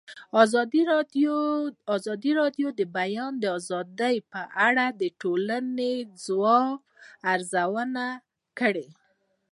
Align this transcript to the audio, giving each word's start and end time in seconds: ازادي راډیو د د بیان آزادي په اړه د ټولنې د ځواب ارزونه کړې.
ازادي 0.43 0.81
راډیو 2.39 2.67
د 2.73 2.77
د 2.79 2.81
بیان 2.97 3.33
آزادي 3.57 4.15
په 4.31 4.41
اړه 4.67 4.85
د 5.01 5.03
ټولنې 5.21 5.93
د 6.05 6.09
ځواب 6.25 6.77
ارزونه 7.33 8.05
کړې. 8.59 8.87